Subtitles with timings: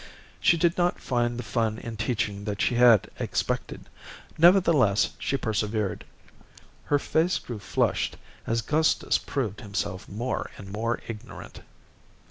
[0.39, 3.87] She did not find the fun in teaching that she had expected.
[4.35, 6.05] Nevertheless, she persevered.
[6.85, 8.17] Her face grew flushed
[8.47, 11.61] as Gustus proved himself more and more ignorant.